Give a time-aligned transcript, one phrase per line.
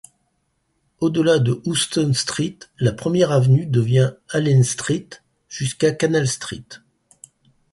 [0.99, 5.09] Au-delà de Houston Street, la Première Avenue devient Allen Street,
[5.47, 6.63] jusqu'à Canal Street.